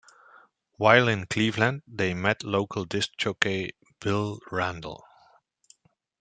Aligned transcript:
While 0.77 1.07
in 1.09 1.27
Cleveland, 1.27 1.83
they 1.85 2.15
met 2.15 2.43
local 2.43 2.85
disc 2.85 3.11
jockey 3.19 3.73
Bill 3.99 4.39
Randle. 4.49 5.05